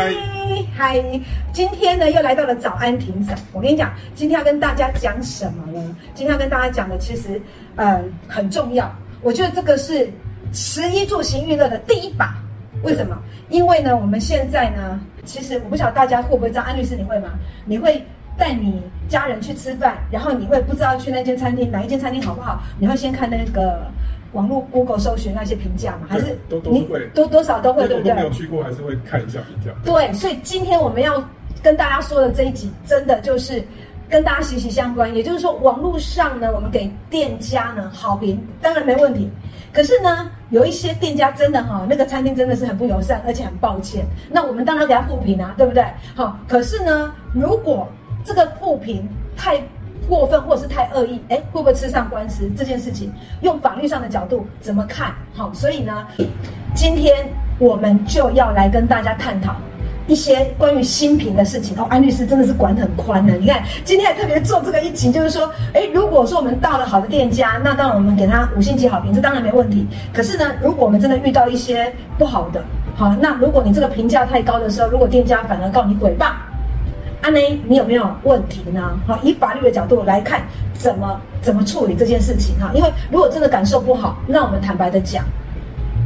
[0.00, 0.14] 嗨
[0.74, 1.20] 嗨，
[1.52, 3.34] 今天呢又来到了早安霆嫂。
[3.52, 5.96] 我跟你讲，今天要跟大家讲什么呢？
[6.14, 7.38] 今天要跟大家讲的其实
[7.76, 8.90] 呃很重要。
[9.20, 10.10] 我觉得这个是
[10.54, 12.34] 十一住行娱乐的第一把。
[12.82, 13.14] 为什么？
[13.50, 17.32] 因为呢，我们现在呢，其实我不晓得大家会不会知道，安律师你会吗？
[17.66, 18.02] 你会
[18.38, 22.62] 带你家人去吃饭，然后你会不知道去那间餐厅哪一间餐厅好不好？
[22.78, 23.82] 你会先看那个。
[24.32, 28.14] 网络 Google 搜寻那些评价嘛，还是都都会多多少都会，对不对？
[28.14, 29.70] 没有去过，还是会看一下评价。
[29.84, 31.22] 对，所以今天我们要
[31.62, 33.62] 跟大家说的这一集，真的就是
[34.08, 35.14] 跟大家息息相关。
[35.14, 39.30] 也就是说，网络上呢，我们给店家呢好评，当然没问题。
[39.72, 44.04] 可是呢，有一些店家真的哈，那个餐厅真的是很不友善，而且很抱歉。
[44.30, 45.84] 那我们当然给他负评啊，对不对？
[46.14, 47.88] 好，可是呢，如果
[48.24, 49.62] 这个负评太
[50.10, 52.50] 过分或是太恶意，哎，会不会吃上官司？
[52.56, 55.14] 这件事情用法律上的角度怎么看？
[55.32, 56.04] 好，所以呢，
[56.74, 57.14] 今天
[57.60, 59.54] 我们就要来跟大家探讨
[60.08, 61.78] 一些关于新品的事情。
[61.78, 63.34] 哦，安律师真的是管很宽的。
[63.34, 69.86] 你看，今天还特别做这个疫情，就是说，哎，如果说我们到了好的店家，那当然我们给他五星级好评，这当然没问题。
[70.12, 72.60] 可是呢，如果我们真的遇到一些不好的，
[72.96, 76.32] 好，那如果你这个评价太高的时候，如果店家反而告你诽谤。
[77.22, 78.98] 阿内，你有没有问题呢？
[79.06, 82.70] 好，以法律的角度来看，怎么怎么处理这件事情哈？
[82.74, 85.24] 因为如果真的感受不好，那我们坦白的讲，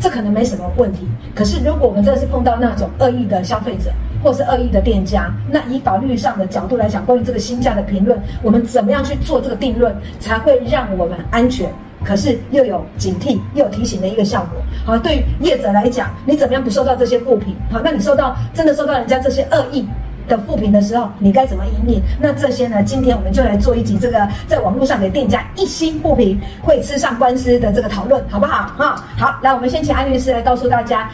[0.00, 1.08] 这可能没什么问题。
[1.34, 3.90] 可是如果我们真的是碰到那种恶意的消费者，
[4.22, 11.70] 或是恶意的店家，那以法律上的角度来讲，关于这个新价的评论，我们怎么样去做这个定论，才会让我们安全？
[12.04, 14.60] 可是又有警惕，又有提醒的一个效果。
[14.84, 17.54] 好，对于业者来讲，你怎么样不受到这些负评？
[17.70, 19.86] 好，那你受到真的受到人家这些恶意
[20.28, 22.02] 的负评的时候，你该怎么引领？
[22.20, 22.82] 那这些呢？
[22.82, 28.68] 今天我们就来做一集这个在网络上给店家一星负评会吃上官司的这个讨论，好不好？
[28.76, 31.10] 哈，好，来，我们先请安律师来告诉大家，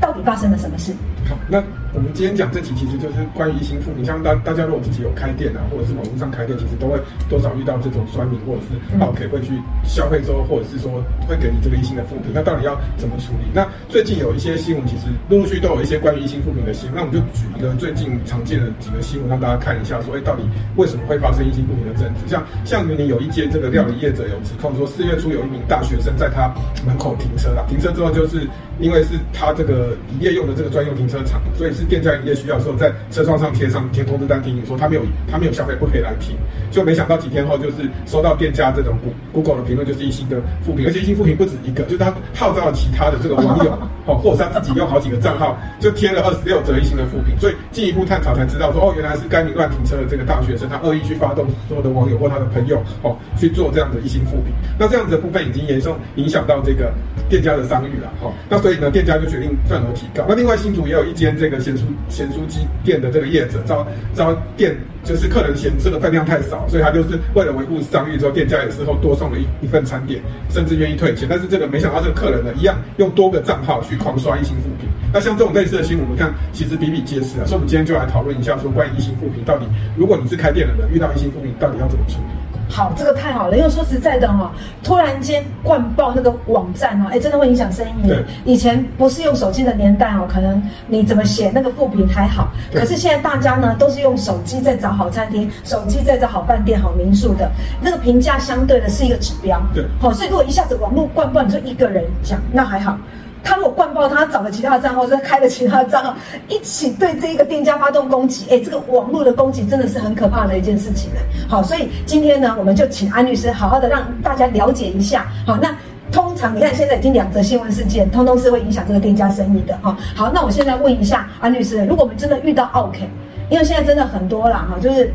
[0.00, 0.92] 到底发生了什么事。
[1.28, 1.62] 好，那。
[1.96, 4.04] 我们今天讲这集，其实就是关于一星负评。
[4.04, 12.32] 像大大家如果自己有开店啊，或者是网络上开店，其实都会多少遇到这种酸民或者是 OK 会去消费之后，或者是说会给你这个一星的负评。
[12.34, 13.48] 那到底要怎么处理？
[13.54, 16.96] 那最近有一些新闻，其实陆陆续都有一些关于一星负评的新闻。
[16.96, 20.42] 那我们就举一个最近常见的几个新闻，让大家看一下，说，哎，到底
[20.76, 22.28] 为什么会发生一星负评的争执？
[22.28, 26.52] 像像云林有一间这个料理业者有指控说，四月初有一名大学生在他
[26.84, 28.46] 门口停车了，停车之后就是
[28.78, 31.86] 因为是他这个营业用的这个专用停车场，所以是。
[31.86, 36.36] 店家营业需要的时候，在车窗上贴上贴通知单，提醒说他没有他没有消费，不可以来停。
[36.68, 38.98] 就没想到几天后，就是收到店家这种
[39.32, 43.70] Google 的评论，就是一星的负评，而且一星负评不止一个，就是他号召了其他的这个网友，
[44.04, 47.38] 哦，或者是他自己用好几个账号，就贴了二十六则一星的负评。
[47.38, 54.52] 所以进一步探讨才知道说，哦，原来是该名乱停车的这个大学生，他恶意去发动所有的网友或他的朋友，哦，去做这样的一星负评。
[54.76, 56.92] 那这样子的部分已经严重影响到这个
[57.28, 58.32] 店家的商誉了，哈。
[58.50, 60.24] 那所以呢，店家就决定份额提高。
[60.28, 61.82] 那另外新竹也有一间这个咸酥。
[62.08, 71.28] 咸酥鸡店的这个业者招招店就是客人嫌这个分量太少，所以他就是为了维护商誉，之后店家也事后多送了一一份餐点，甚至愿意退钱。
[71.30, 74.88] 但是这个没想到这个客人呢，一样用多个账号去狂刷一星负评。
[75.14, 77.46] 那像这种类似的新闻，我们看其实比比皆是啊。
[77.46, 79.66] 所以我们今天就来讨论一下，说关于一星负评到底，
[79.96, 82.55] 如果你是开店的人，遇到一星负评，到底要怎么处理？
[82.68, 88.08] 好，这个太好了，因为说实在的哈，突然间灌爆那个网站哈，哎，真的会影响生意。
[88.08, 97.50] 对，以前不是用手机的年代哦，可能你怎么写那个副评还好，可是现在大家呢都是用手机在找好餐厅，手机在找好饭店、好民宿的，
[97.80, 99.60] 那个评价相对的是一个指标。
[99.74, 102.98] 对，好，所以如果一下子网络灌爆，你说一个人讲那还好。
[103.46, 106.16] 他如果灌爆，他找了其他的账号，或者开了其他的账号，
[106.48, 111.20] 一起对这一个店家发动攻击，哎，这个网络的攻击真的是很可怕的一件事情呢。
[111.48, 115.26] 好，所以今天呢，我们就请安律师好好的让大家了解一下。
[115.46, 115.72] 好，那
[116.10, 119.78] 通常你看现在已经两则新闻事件，通通是会影响这个店家生意的。
[119.80, 123.08] 哈，好，那我现在问一下安律师，如果我们真的遇到 OK，，
[123.48, 125.08] 因为现在真的很多啦，哈，就是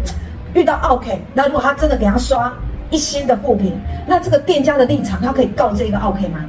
[0.53, 2.51] 遇到 OK，，那如果他真的给他刷
[2.89, 3.77] 一星的负评，
[4.07, 6.39] 那这个店家的立场，他可以告这个 OK 吗？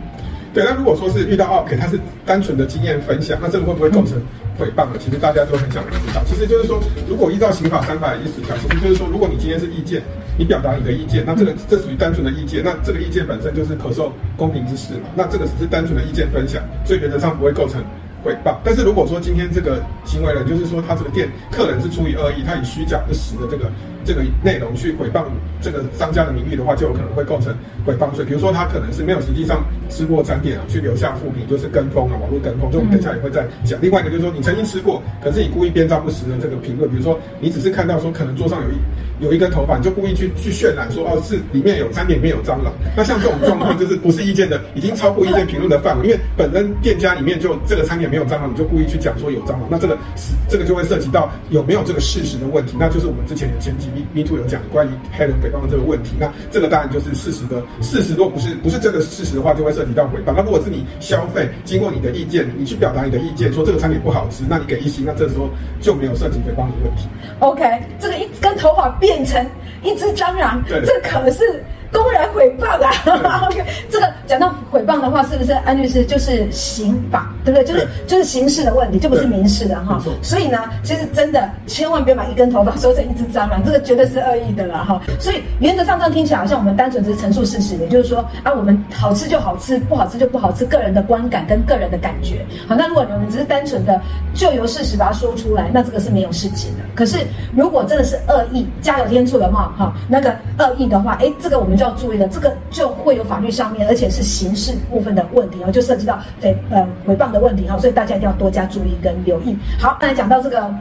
[0.52, 4.20] 对，那如果说是遇到 OK，他是单纯的经验分享，那这个会不会构成
[4.58, 4.96] 诽谤呢？
[4.98, 6.22] 其实大家都很想知道。
[6.26, 6.78] 其实就是说，
[7.08, 10.02] 如果依照刑法三百一十条，其实就是说，如果你今天是意见，
[10.36, 15.08] 你表达你的意见，那这个这属于单纯的意见，那这个意见本身就是可受公平之事嘛。
[15.14, 17.80] 那这个只是单纯的意见分享，所以原则上不会构成
[18.22, 18.56] 诽谤。
[18.62, 23.70] 但是如果说今天这个行为人，就是说他这个店客人是出于恶意，他以虚假不实的这个
[24.04, 25.24] 这个内容去诽谤
[25.60, 27.54] 这个商家的名誉的话，就有可能会构成
[27.86, 28.24] 诽谤罪。
[28.24, 32.70] 比如说他可能是没有实际上吃过餐点啊，去留下负评，就是跟风啊，网络跟风。
[32.70, 33.78] 就我们等下也会再讲。
[33.80, 42.72] 另外一个就是说，你曾经吃过，可是你故意编造不实的这个评论，比如说你只是看到说可能桌上有一有一根头发，你就故意去去渲染说哦是里面有餐点里面有蟑螂。
[42.96, 60.32] 那像这种状况就是不是意见的，已经超过意见评论的范围，因为本身店家里面就这个餐点没有蟑螂，你就故意去讲说有蟑螂，那这个是这个就会涉及到有没有这个事实的问题，那就是我们之前有前几 Me Too 有讲关于黑人诽谤的这个问题，那这个当然就是事实的事实，如果不是不是这个事实的话，就会涉及到诽谤。
[60.36, 65.48] 那如果是你消费经过你的意见，你去表达你的意见，说这个产品不好吃，那你给一星，那这时候
[65.80, 67.08] 就没有涉及诽谤的问题。
[67.40, 67.62] OK，
[67.98, 69.44] 这个一根头发变成
[69.82, 71.62] 一只蟑螂，对这可是。
[71.92, 73.46] 公然诽谤啊！
[73.50, 77.64] OK，这个讲到诽谤的话，是不是安律师就是刑法，对不对？
[77.64, 80.00] 就是就是刑事的问题，就不是民事的哈。
[80.22, 85.00] 所以呢，其实真的千万别把一根头发说成一只蟑螂，这个绝对是恶意的了哈。
[85.20, 92.44] 所以原则上这样听起来好像我们单纯只是陈述事实，也就是说啊，我们好吃就好吃，不好吃就不好吃，个人的观感跟个人的感觉。
[92.66, 94.00] 好，那如果你们只是单纯的
[94.32, 96.84] 就由事实把它说出来，那这个是没有事情的。
[96.94, 97.18] 可是
[97.54, 109.56] 如果真的是恶意，加油添醋的话，哈，那个恶意的话，哎，这个我们要注意了，这个就会有法律上面，而且是刑事部分的问题哦，就涉及到诽呃诽谤的问题哈，所以大家一定要多加注意跟留意。
[109.78, 110.74] 好，刚才讲到这个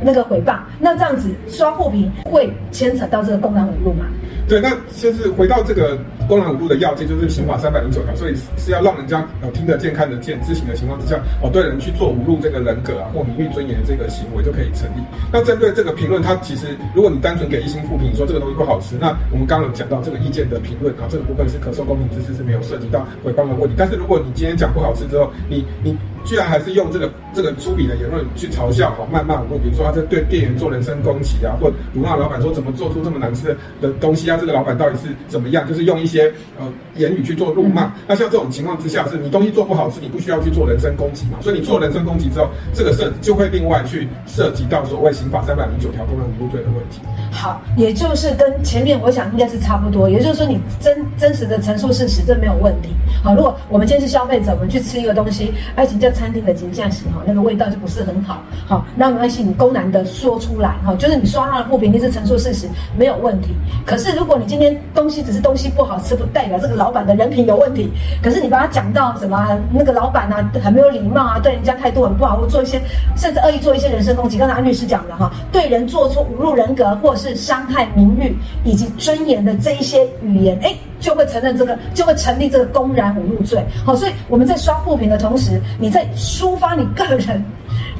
[0.00, 4.06] 那个诽谤，那这样子刷货评会牵扯到这个公然侮辱吗？
[4.48, 5.96] 对，那就是回到这个
[6.28, 15.02] 公然侮辱的要件，就是刑法三百零九条，所以是要让人家呃听得见、看得见、知情的情况之下，哦，对人去做侮辱这个人格啊或名誉尊严的这个行为就可以成立。
[15.32, 23.74] 那针对这个评论，它其实如果你单纯给一星负评，说这个东西不好吃，那我们刚刚有讲到这个意见的评论啊，这个部分是可受公平之事，是没有涉及到诽谤的问题。
[23.76, 25.96] 但是如果你今天讲不好吃之后，你你。
[26.24, 33.48] 居然还是用这个这个粗鄙的言论去嘲笑、哈谩骂我，比如说他在对店员做人身攻击啊，或辱骂老板说怎么做出这么难吃
[33.80, 35.66] 的东西啊，这个老板到底是怎么样？
[35.66, 36.66] 就是用一些呃
[36.96, 37.92] 言语去做辱骂。
[38.06, 41.38] 那像这种情况之下，是你东西做不好是，你不需要去做人身攻击嘛？
[41.40, 47.00] 所以你做人身攻击之后，这个涉就会另外去涉及到所谓刑法三百零九条公然侮辱罪的问题。
[47.32, 52.90] 好，也就是跟前面我想应该是差不多，也就是说你真真实的陈述事实，这没有问题。
[53.24, 58.42] 好，如果我们今天是消费者，我们去吃一个东西，爱情在餐厅的金价型哈，那个味道就不是很好。
[58.66, 62.68] 好，那没关系，你公然的说出来哈，就是你刷他的不平，你是陈述事实，
[62.98, 63.54] 没有问题。
[63.86, 67.90] 可是如果你今天东西只是东西不好是，不代表这个老板的人品有问题。
[68.22, 72.80] 可是你把他讲到什么那个老板啊，很没有礼貌啊，对人家态度很不好，或做一些
[73.16, 74.38] 甚至恶意做一些人身攻击。
[74.38, 80.74] 刚才安律师讲了哈，对人做出侮辱人格或是伤害名誉以及尊严的这一些语言，哎。
[81.02, 83.60] 就会承认这个，就会成立这个公然侮辱罪。
[83.84, 87.44] 好，所以我们在刷负评的同时，你在抒发你个人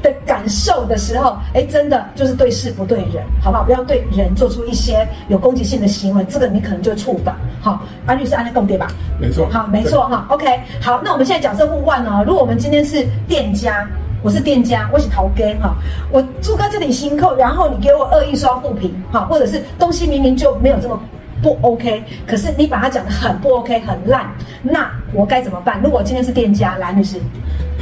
[0.03, 3.63] 的感受的时候，哎，真的就是对事不对人，好不好？
[3.63, 7.33] 不要对人做出一些有攻击性的行为，这个你可能就触犯。
[7.61, 8.87] 好，安律师安利共对吧？
[9.19, 9.47] 没错。
[9.49, 10.27] 好，没错哈。
[10.29, 12.23] OK，好，那我们现在假设互换哦。
[12.27, 13.87] 如果我们今天是店家，
[14.21, 15.73] 我是店家，我是淘根哈，
[16.11, 20.99] 我住在这里新扣，然后你给我恶意刷负评，哈，或者是东西明明就没有这么。
[21.41, 24.25] 不 OK，可是你把它讲的很不 OK，很烂，
[24.61, 25.81] 那我该怎么办？
[25.83, 27.19] 如果今天是店家，蓝律师。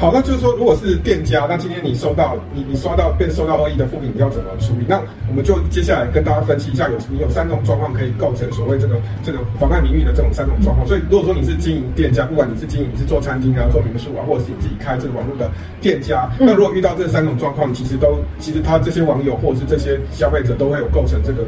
[0.02, 4.86] 好，那就是说，如果是店家，那今天你收到你你刷到被收到恶意的负评，你要怎么处理？
[4.88, 5.00] 那
[5.30, 10.88] 我们就接下来跟大家分析一下有，有你有三种状况可以构成所谓这个这个妨碍名誉的这种三种状况。
[10.88, 15.48] 所以，如果说你是经营店家，不管你是经营你是做餐厅啊、做民宿啊，或者是你自己开这个网络的
[15.80, 21.46] 店家，那如果遇到这三种状况，其实都其实他这些网友或者是这些消费者都会有构成这个。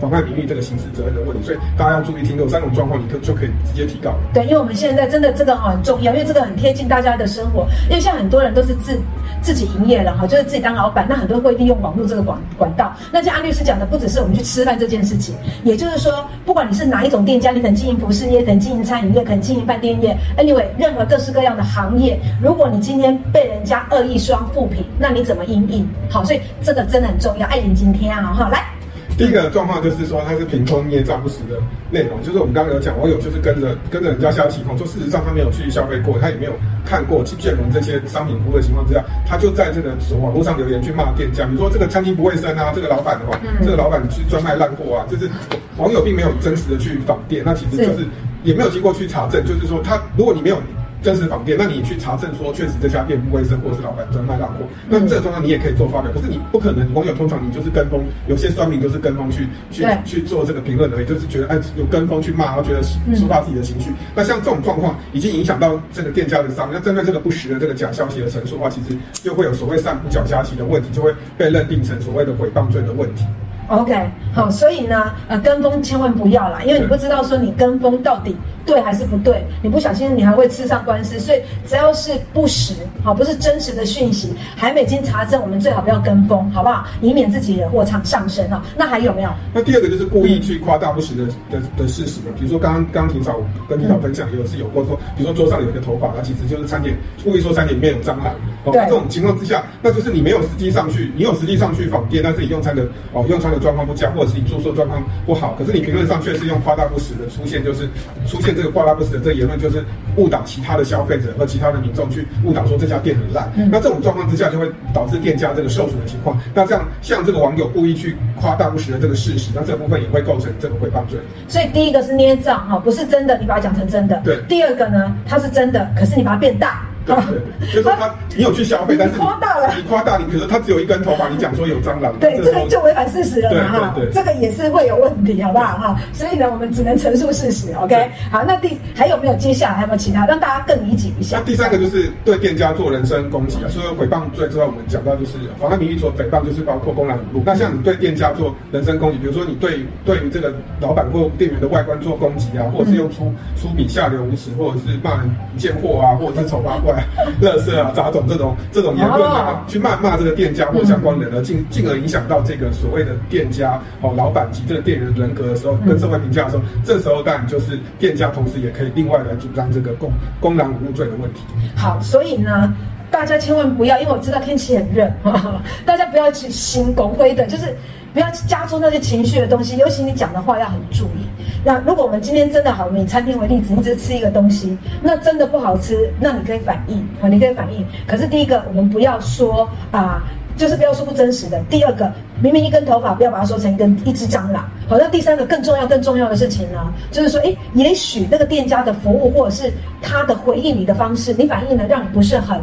[0.00, 4.14] 妨害名誉这个刑事责任的问题，所以大家要注意听，有三种状况，你可就可以直接提告。
[4.32, 7.66] 对，因为我们现在真的这个很重要，因为这个很贴近大家的生活。
[7.88, 8.98] 因为像很多人都是自
[9.40, 12.94] 自己营业了哈，就是自己当老板，那很多人会利用网络这个管管道。
[13.12, 15.34] 那像安律师讲的，不只是我们去吃饭这件事情，
[15.64, 25.88] 也就是说，不管你是哪一种店家，你可能经营服饰业，可能经营餐饮业，可能经营饭店业，anyway，任何各式各样的行业，如果你今天被人家恶意刷负评，那你怎么应应？
[26.10, 27.46] 好，所以这个真的很重要。
[27.46, 28.73] 爱邻今天啊，哈，来。
[29.16, 36.52] 第一个状况就是说，它是凭空捏造不实的内容，就是我们刚刚有讲，网友就是跟着跟着人家瞎起哄，说事实上他没有去消费过，他也没有
[36.84, 45.30] 看过去见闻这些商品服务的情况之下，他就在这个网络上留言去骂店家，比如说这个餐厅不卫生啊，这个老板的话，这个老板去专卖烂货啊，就是
[45.76, 48.04] 网友并没有真实的去访店，那其实就是
[48.42, 50.58] 也没有经过去查证，就是说他如果你没有。
[51.04, 56.10] 真实访店，那你去查证说确实这家店不卫生，或者是老板专卖烂货，那这个状况你也可以做发表。
[56.10, 62.82] 可是你不可能，网友通常你就是跟风，有些酸民就是跟风去去去做这个评论而已，就是觉得哎有跟风去骂，然后觉得
[63.14, 63.90] 抒发自己的情绪。
[64.14, 73.24] 那像这种状况已经影响到这个店家的商誉，那针对这个不实的这个假消息的陈述的话，其实就会有所谓散布假消息的问题，就会被认定成所谓的诽谤罪的问题。
[73.68, 81.18] OK，好，所以呢，呃，跟风千万不要啦，因为你不知道说你跟风到底对还是不对，你不小心你还会吃上官司。
[81.18, 86.86] 所以只要是不实，好，不是真实的讯息，还没经查证，我们最好不要跟风，好不好？
[87.00, 88.62] 以免自己惹祸上上身哈。
[88.76, 89.30] 那还有没有？
[89.52, 93.36] 那第二个就是故意去夸大不实的的的事实嘛，比如说刚刚刚庭嫂
[93.68, 96.94] 跟霆嫂分享也有是有过说，比如说桌上有一个头发，它其实就是餐点
[97.24, 98.34] 故意说餐点里面有蟑螂。
[98.64, 107.88] 哦，这种情况之下，那就是你没有实际上去，你有实际上去访店，但是你用餐的哦用餐的状况不佳，或者是你住宿状况不好，可是你评论上却是用夸大不实的出现，就是
[108.26, 109.84] 出现这个夸大不实的这个言论，就是
[110.16, 113.50] 误导其他的消费者和其他的民众去误导说这家店很烂。
[113.56, 116.40] 嗯、那这种状况之下，就会导致店家这个受损的情况。
[116.54, 121.18] 那这样像这个网友故意去夸大不实的这个事实，那这部分也会构成这个诽谤罪。
[121.48, 124.20] 所以第一个是捏造哈，不是真的，你把它讲成真的。
[124.24, 124.38] 对。
[124.48, 126.86] 第二个呢，它是真的，可是你把它变大。
[127.06, 136.00] 对对，就是说他，你有去消费，但是你夸大了，你夸大，你可是他只有一根头发，你讲说有蟑螂，对，这个就违反事实了嘛哈，这个也是会有问题，好不好哈？
[136.12, 138.10] 所以呢，我们只能陈述事实，OK？
[138.30, 141.38] 好，那第还有没有接下来还有没有其他，让大家更理解一下？
[141.38, 147.42] 那第三个就是对店家做人身攻击啊，所以诽谤罪之外，我们讲到就是妨碍名誉所诽谤，就是包括公然侮辱。
[147.44, 157.04] 那像你对店家做人身攻击，比如说你对对于这个老板或店员的外观做攻击啊，或者是用粗粗鄙、下流、无耻，或者是骂人贱货啊，或者是丑八怪、
[157.42, 157.74] 垃圾。
[157.74, 170.10] 啊，杂种这种这种言论啊，去谩骂这个店家或相关人呢，进进而影响到这个所谓的店家哦，老板及这个店员人格的时候，跟社会评价的时候，这时候当然就是店家同时也可以另外来主张这个公
[170.40, 171.40] 公然侮辱罪的问题。
[171.76, 172.72] 好，所以呢，
[173.10, 175.10] 大家千万不要，因为我知道天气很热，
[175.84, 177.74] 大家不要去心拱灰的，就是。
[178.14, 181.26] 不要加重那些情绪的东西，尤其你讲的话要很注意。
[181.64, 187.84] 那如果我们今天真的好，以餐厅为例子，你只是吃一个东西，那真的不好吃，那你可以反应啊，你可以反应。
[188.06, 190.22] 可是第一个，我们不要说啊，
[190.56, 191.58] 就是不要说不真实的。
[191.70, 194.68] 第二个，明明一根头发，不要把它说成一根一只蟑螂。
[194.86, 202.60] 好，那第三个更重要、更重要的事情呢，就是说，诶，也许那个店家的服务或者是他的回应你的方式，你反应的让你不是很。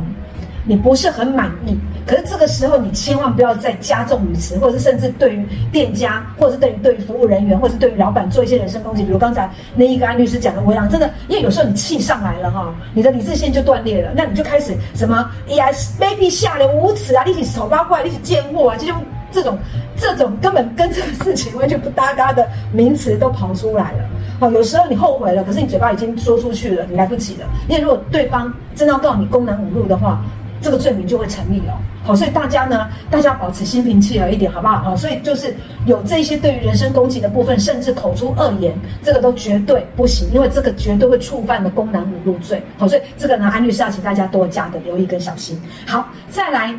[0.63, 1.75] 你不是很满意，
[2.12, 9.01] 可是这个时候你千万不要再加重语词，或者是甚至对于店家，或者是对于对于服务人员，或者是对于老板做一些人身攻击。
[9.01, 18.98] 比如刚才那一个安律师讲的，我想真的，因为有时候你气上来了哈，你的理智线就断裂了，那你就开始什么哎呀卑鄙下流无耻啊，你是丑八怪，你是贱货啊，这种
[19.32, 19.58] 这种
[19.96, 24.00] 这种根本跟这个事情完全不搭嘎的名词都跑出来了。
[24.38, 27.48] 好，有时候你后悔了，可是你嘴巴已经说出去了，你来不及了。
[27.70, 30.22] 因为如果对方真要告你公然侮辱的话，
[30.62, 34.79] 这个罪名就会成立了，好，所以大家呢，大家保持心平气和一点，好不好？
[34.79, 35.55] 好，所以就是
[35.86, 42.62] 有这些对于人身攻击的部分，甚至口出恶言，这个都绝对不行，因为这个绝对会触犯了公然侮辱罪。
[42.77, 45.62] 好，所以这个呢，安律师要请大家多加的留意跟小心。
[45.86, 46.74] 好，再来，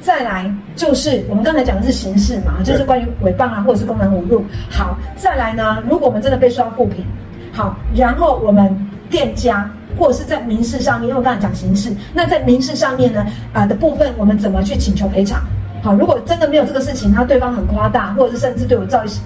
[0.00, 4.44] 再来就是我们刚才讲的是刑事嘛，就是关于诽谤啊，或者是公然侮辱。
[4.70, 7.04] 好，再来呢，如果我们真的被刷负评，
[7.52, 9.68] 好，然后我们店家。
[9.98, 15.42] 或者是在民事上面，因为我刚才讲刑事，那在民事上面呢，啊、的部分，我们怎么去请求赔偿？
[15.82, 19.20] 好，如果真的没有这个事情，那对方很夸大，或者是甚至对我造一些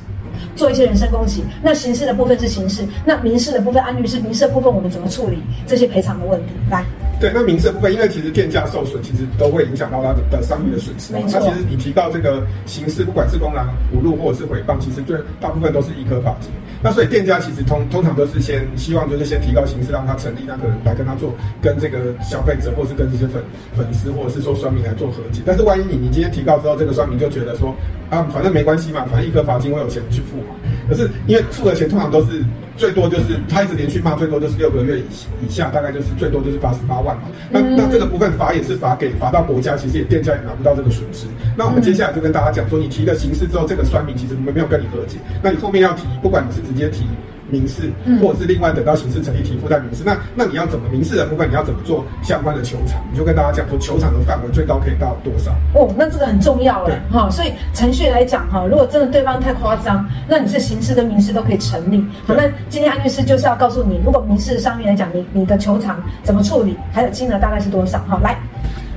[0.57, 6.53] 做一些人身攻击，那刑事的部分是刑事，那民事的部分，安律师，民事的部分我们怎么处理这些赔偿的问题？
[6.71, 6.85] 来。
[7.23, 11.13] 对，那民事的部分，因为其实店家受损，其实都会影响到他的的商誉的损失。
[11.13, 13.65] 那其实你提到这个刑事，不管是公然
[13.95, 16.51] 侮辱或者是诽谤，其实最大部分都是一颗罚金。
[16.83, 23.41] 那所以店家其实通通常都是先希望就是先提高刑事，让他成立那个人来跟他做，跟这个消费者或是跟这些粉
[23.77, 25.43] 粉丝或者是说酸民来做和解。
[25.47, 27.73] 但是万一你你今天提高之后，这个酸民就觉得说
[28.11, 30.57] 啊，反正没关系嘛，反正一颗罚金我有钱去付嘛。
[30.89, 32.43] 可是因为付的钱通常都是。
[32.77, 35.05] 最多就是他一直连续骂，最多就是六个月以
[35.47, 37.23] 以下，大概就是最多就是罚十八万嘛。
[37.51, 41.27] 那那这个部分罚也是罚给罚到国家，其实也店家也拿不到这个损失。
[41.57, 47.05] 那我们接下来就跟大家讲说，你提了刑事之后，这个酸民其实我们没有跟你和解，那你后面要提，不管你是直接提。
[47.53, 47.93] 民事，
[48.23, 52.99] 或者是另外等到刑事成立提附带民事，那那你要怎么民事的部分，你要怎么做相关的球场？
[53.13, 55.53] 你就跟大家讲说，球场的范围最高可以到多少？
[55.75, 57.29] 哦，那这个很重要了哈。
[57.31, 62.03] 所以程序来讲哈，如果真的对方太夸张，那你是刑事跟民事都可以成立。
[62.27, 68.03] 好，那今天安律师就是要告诉你，如果民事上面来讲，你你的球场怎么处理，还有金额大概是多少？
[68.09, 68.39] 好，来。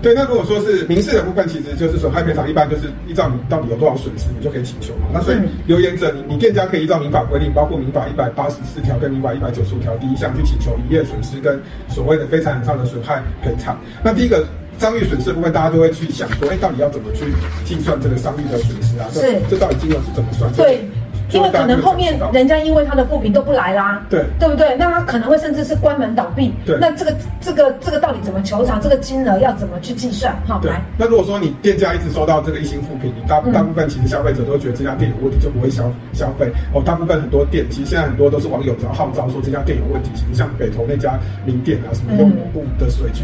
[0.06, 5.10] 对，那如果说是民事的部分，其实就是损害赔偿，一般就是依照你到底有多少损失，你就可以请求嘛。
[5.12, 11.60] 那所以留言者，你你店家可以依照民法规定，包括民法一百八十四条跟民法一百九十五条第一项去请求营业损失跟
[11.90, 13.76] 所谓的非财产上的损害赔偿。
[14.04, 14.46] 那第一个
[14.78, 17.26] 商誉损失的部分，大家都会去想说，哎，到底要怎么去
[17.64, 19.10] 计算这个商誉的损失啊？
[19.12, 20.54] 是，这到底金额是怎么算？
[20.54, 20.86] 对。
[21.32, 24.76] 因为可能后面人家因为他的负评都不来啦，对，对不对？
[24.78, 26.54] 那他可能会甚至是关门倒闭。
[26.66, 28.80] 对，那这个这个这个到底怎么求偿？
[28.80, 30.36] 这个金额要怎么去计算？
[30.46, 30.82] 好，来。
[30.98, 36.52] 那如果说你店家一直收到这个一星负评，你大大部分其实消费者都觉得这家店有问题，就不会消消费。
[36.74, 43.24] 哦，大部分很多店，其实现在很多都是网友只要号召说这家店有问题，其实像北投那家名店啊，什么用抹布的水去。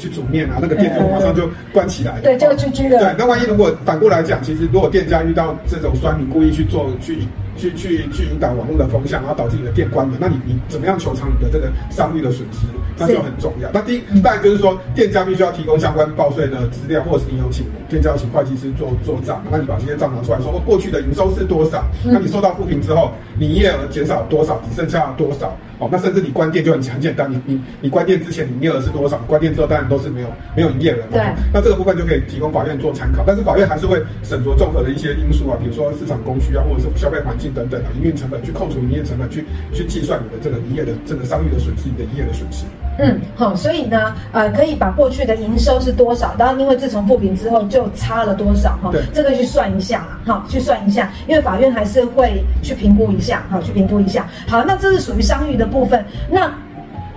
[0.00, 2.22] 去煮面啊，那个店就马上就关起来了。
[2.22, 2.48] 对，就。
[2.50, 7.18] 对，那万一如果反过来讲，其实如果店家遇到这种酸民故意去做、去、
[7.56, 12.66] 去、去、去引导网络的风向，然后导致你的店关门，那你你怎么样求偿你的这个商誉的损失？
[12.98, 13.70] 那就很重要。
[13.72, 21.82] 那第一，当然就是说，店家必须要提供相关报税的资料，或者是你有请店家有请会计师做做账，那你把这些账拿出来说，过去的营收是多少？
[22.04, 24.60] 那你收到负评之后，你营业额减少多少？
[24.68, 25.56] 只剩下多少？
[25.80, 29.16] 哦，那甚至你关店就很很简单，你你你关店之前你营业额是多少？
[29.26, 31.12] 关店之后当然都是没有没有营业额嘛。
[31.12, 31.22] 对。
[31.52, 42.66] 那这个部分就可以提供法院做参考，但是法院还是会审酌综合的一些因素啊，比如说市场供需啊，或者是消费环境等等啊，营运成本去扣除营业成本，去去计算你的这个营业的这个商誉的损失，你的营业的损失。
[43.02, 54.28] 嗯，好，所以呢，呃，可以把过去的营收是多少，然后因为自从复评之后就差了多少哈，对，这个去算一下啦，哈，去算一下，因为法院还是会去评估一下，哈，去评估一下。
[54.46, 56.04] 好，那这是属于商誉的部分。
[56.28, 56.52] 那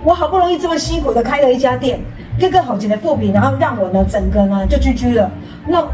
[0.04, 2.00] 我好不容易这么辛苦的开了一家店，
[2.40, 5.30] 个个好几的复评，然后让我呢整个呢就居居了。
[5.66, 5.86] 那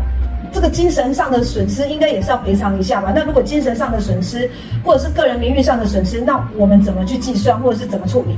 [0.53, 3.13] 这个精神上的损失应该也是要赔偿一下吧？
[3.13, 4.49] 那如果精神上的损失，
[4.85, 8.37] 或者是个人名誉上的损失，那我们怎么去计算，或者是怎么处理？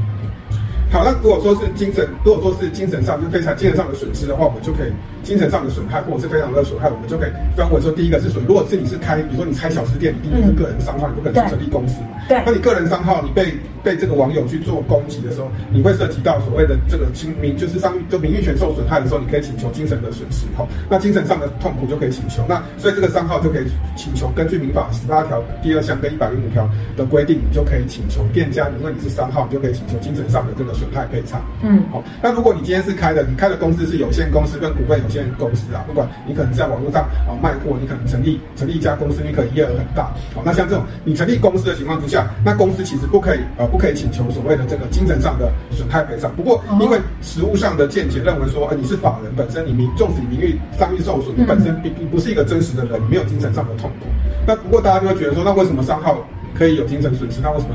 [0.93, 12.21] 好，那如果说是精神，如果说是精神上，就非常精神上的损失的话，我们就可以精神上的损害，或者是非常的损害，我们就可以分为说，第一个是损，如果是你是开，比如说你开小吃店，你一定是个人伤害，你不可能是成立公司嘛。
[12.29, 12.43] 对。
[12.45, 20.47] 那你个人商号，你被被这个网友去做攻击的时候，你会涉及到所谓的这个亲名，就是商就名誉权受损害的时候，你可以请求精神的损失。
[20.57, 22.45] 哈，那精神上的痛苦就可以请求。
[22.49, 23.65] 那所以这个商号就可以
[23.97, 31.43] 请求，根据民法十八条第二项跟一百零五条的规定，你就可以请求店家，因为你是商号，你就可以请求精神上的这个损害赔偿。
[31.63, 32.03] 嗯，好。
[32.23, 40.05] 那如果你今天是开的，你开的公司是有限公司跟股份有限公司啊，不管你可能在网络上啊卖货，你可能成立成立一家公司，你可能营业额很大。
[40.35, 46.35] 好，那像这种你成立公司的情况之下，那公司其实不可以呃不可以请求所谓的这个精神上的损害赔偿。
[46.35, 54.07] 不过因为实务上的见解认为说，呃你是法人本身，你名纵使你名誉商誉受损，你本身并并不是一个真实的人，你没有精神上的痛苦。
[54.47, 56.19] 那不过大家就会觉得说，那为什么商号
[56.55, 57.41] 可以有精神损失？
[57.43, 57.75] 那为什么？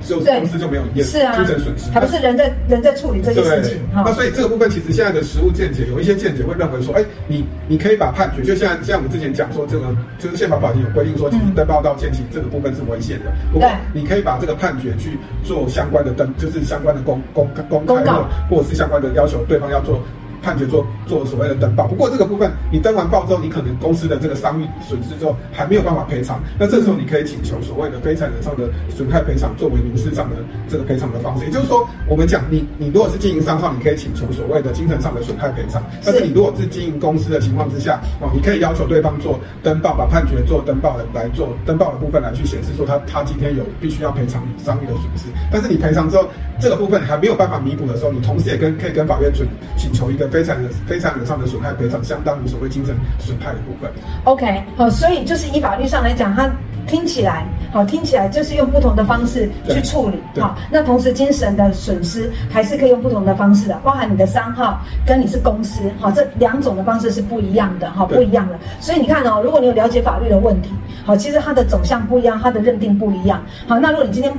[0.00, 3.78] 就公司就没有营业，是啊，精神损失，还不是人在人在处理这些事情。
[3.94, 9.86] 那所以这个部分其实现在的实务见解，有一些见解会认为说，哎，你你可以把判决，就像像我们之前讲说，这个
[10.18, 13.26] 就是宪法法庭有规定说，其实登报道歉其实这个部分是违宪的。
[13.52, 20.02] 不过你可以把这个判决去做相关的登，就是相关的公公公开或或者是相关的要求，对方要做。
[20.42, 30.36] 判决做做所谓的登报，不过这个部分你登完报之后，你可能公司的这个商誉损失之后还没有办法赔偿，那这时候你可以请求所谓的非财产上的损害赔偿作为民事上的
[30.68, 31.44] 这个赔偿的方式。
[31.44, 46.26] 也就是说，我们讲你你如果是经营商号，你可以请求所谓的精神上的损害赔偿，但是你如果是经营公司的情况之下，哦，你可以要求对方做登报，把判决做登报的来做登报的部分来去显示说他他今天有必须要赔偿你商誉的损失，但是你赔偿之后
[46.58, 50.29] 这个部分还没有办法弥补的时候，你同时也跟可以跟法院准请求一个。
[50.30, 53.90] 非常的非常有上的损害赔偿，相当于所谓精神损害的部分。
[54.24, 56.50] OK，好，所以就是以法律上来讲，它
[56.86, 60.18] 听起来好，听起来就是用不同的方式去处理。
[60.40, 68.58] 好，那同时精神的损失还是可以用不同的方式的，包含你的商号跟你是公司，好，这两种的方式是不一样的，好，不一样的。
[68.80, 70.70] 所以你看哦，如果你有了解法律的问题，
[71.04, 73.42] 好，其实它的走向不一样，它的认定不一样。
[73.66, 74.32] 好，那如果你今天。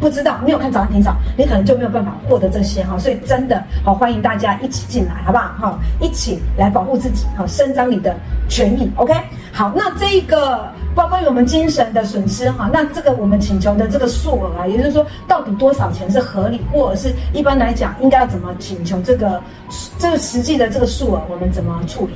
[0.00, 5.52] 不知道没有看早安庭嫂，你可能就没有办法获得这些哈，所以真的好欢迎大家一起进来，好不好？
[5.58, 8.14] 好，一起来保护自己，好，伸张你的
[8.48, 8.90] 权益。
[8.96, 9.14] OK，
[9.52, 19.40] 好，那这个包括我们精神的损失哈，那这个我们请求的这个数额啊，也就是说到底多少钱是合理，或者是一般来讲应该要怎么请求这个
[19.98, 22.12] 这个实际的这个数额，我们怎么处理？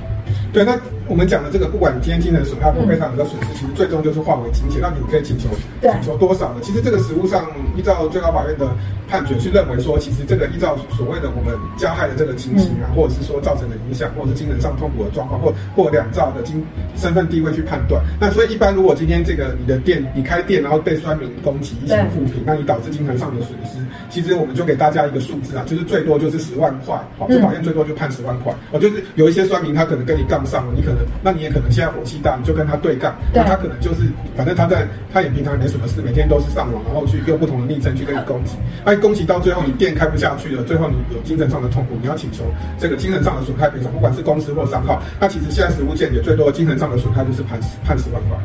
[0.53, 4.81] 对，那我们讲的这个，不管你今天精神损害或非常的损失，其实最终就是化为金钱。
[4.81, 5.49] 那你可以请求
[5.83, 6.61] 请求多少呢？
[6.63, 8.67] 其实这个实务上，依照最高法院的
[9.07, 16.65] 判决，是认为说，其实这个依照所谓的我们加害的这个情形啊，或者是说造成的影响，或者是精神上痛苦的状况，或或两造的经
[16.97, 18.03] 身份地位去判断。
[18.19, 26.97] 那所以一般如果今天这个你的店你开店，然后被酸民攻击一些负评，那你导致精神上的损失，其实我们就给大家一个数字啊，就是最多就是十万块。
[27.19, 28.55] 好，这法院最多就判十万块。
[28.73, 30.98] 哦，就是有一些酸民他可能跟你杠上了，你可能。
[31.20, 34.03] 那你也可能现在火气大，你就跟他对杠，那他可能就是
[34.37, 42.44] 反正他在他也平常也没什么事，每天都是上网，然后去用不同的昵称去跟你攻击，那攻击到最后你店开不下去了，最后你有精神上的痛苦，你要请求
[42.79, 48.38] 这个精神上的损害赔偿，不管是公司或商号，那其实现在实物见解最多的精神上的损害就是判判十万块。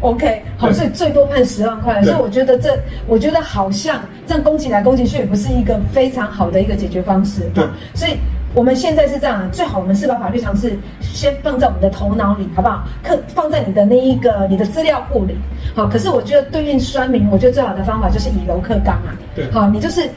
[0.00, 7.42] OK，好，所以最多判十万块，所以我觉得这，我觉得好像这样攻击来攻击去也不是一个非常好的一个解决方式。
[7.54, 8.18] 对，所以
[8.56, 12.84] 我们现在是这样，最好我们是把法律常识先放在我们的头脑里，好不好？
[13.02, 15.36] 可放在你的那一个你的资料库里。
[15.74, 19.12] 好，可是我觉得对应酸民，我觉得最好的方法就是以柔克刚啊。
[19.34, 20.08] 对，好，你就是。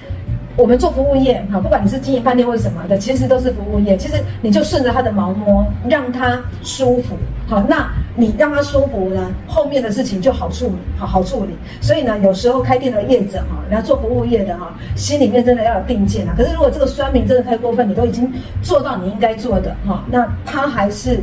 [0.55, 3.95] 我们做服务业，哈，不管你是经营饭店或者什么的，其实都是服务业。
[3.95, 7.15] 其实你就顺着他的毛摸，让他舒服，
[7.47, 11.55] 好，那你让他舒服呢，后面的事情就好处理，好好处理。
[11.79, 16.33] 所以呢，有时候开店的业者哈，然后做服务业的哈，心里面真的要有定见啊。
[16.37, 18.29] 可是如果这个酸民真的太过分，你都已经
[18.61, 21.19] 做到你应该做的哈，那他还是。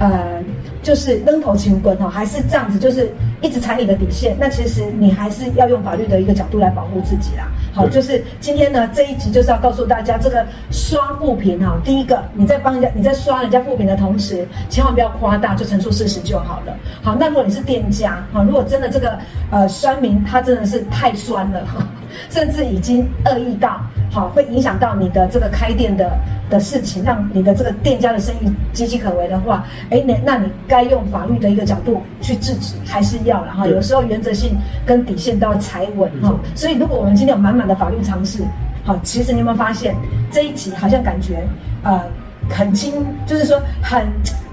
[0.00, 0.40] 呃，
[0.80, 4.36] 就是扔头轻滚哈，还是这样子，就是一直踩你的底线。
[4.38, 7.48] 那其实你还是要用法律的一个角度来保护自己啦。
[7.72, 16.76] 好，就是今天呢这一集就是要告诉大家，这个刷负评哈，第一个你在帮人家你在刷人家负评的同时，千万不要夸大，就陈述事实就好了。
[17.02, 19.18] 好，那如果你是店家哈，如果真的这个
[19.50, 21.86] 呃酸民他真的是太酸了哈，
[22.30, 26.10] 甚至已经恶意到好会影响到你的这个开店的。
[26.50, 33.66] 的事情，让你的这个店家的生意岌岌可危的话，哎，那那你该用法律的一个角度去制止，还是要了哈。
[33.66, 36.34] 有时候原则性跟底线都要踩稳哈。
[36.54, 38.42] 所以，如果我们今天有满满的法律常识，
[38.82, 39.94] 好，其实你有没有发现
[40.30, 41.46] 这一集好像感觉
[41.82, 42.00] 呃
[42.48, 42.94] 很轻，
[43.26, 44.06] 就是说很。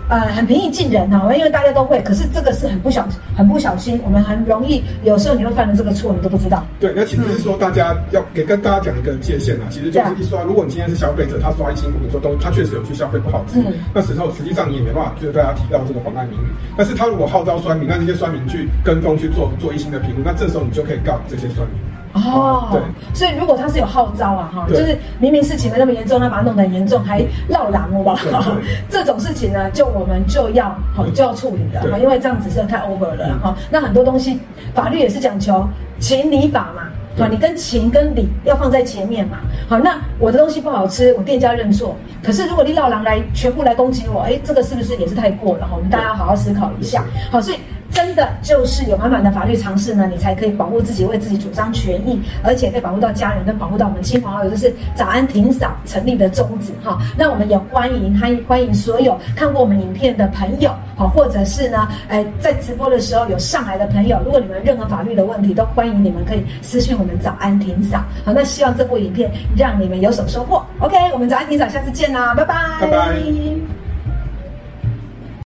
[0.07, 2.01] 呃，很平易近人哈，因为大家都会。
[2.03, 6.63] 可是这个是很不小，很不小心，我们很容易，有时候你会犯了这个错，你都不知道。
[6.79, 16.45] 对，那其实是说大家要给跟大家讲一个界限啊，其实就是一刷，如果你今天是消费者，他刷一星，你说都他确实有去消费不好吃，嗯、那时候实际上你也没办法就是大家提到这个妨碍名誉。
[16.77, 21.94] 但是他如果号召酸民，那这些酸民去跟风去做做一星的评论，那这时候你就可以告这些酸民。
[22.15, 22.81] 哦，对，
[23.13, 28.55] 所以如果他是有号召啊，哈，就是明明事情没那么严重，他把它弄得很严重，还闹狼，好不好？
[28.89, 33.53] 这种事情呢，就我们就要好就要处理的哈，因为这样子是太 over 了哈。
[33.69, 34.39] 那很多东西
[34.73, 35.67] 法律也是讲求
[35.99, 36.83] 情理法嘛，
[37.19, 39.39] 好，你跟情跟理要放在前面嘛。
[39.67, 45.73] 好，那我的东西不好吃，我店家认错，可是如果你闹狼来全部来攻击我，哎，这个是不是也是太过了哈？
[45.75, 47.03] 我们大家要好好思考一下。
[47.29, 47.57] 好，所以。
[47.95, 54.51] 真的就是有满满的法律常识呢，你才可以保护自己，为自己主张权益，而且可以保护到家人，跟保护到我们亲朋好友。
[54.51, 56.99] 就是早安霆嫂成立的宗旨哈。
[57.17, 68.03] 那我们也欢迎欢迎欢迎所有看过我们影片的朋友，好，或者是呢，哎，在直播的时候有上来的朋友，如果你们任何法律的问题，都欢迎你们可以私信我们早安霆嫂。
[68.25, 70.61] 好，那希望这部影片让你们有所收获。
[70.79, 72.55] OK，我们早安霆嫂下次见啦，拜拜。
[72.81, 73.84] 拜拜。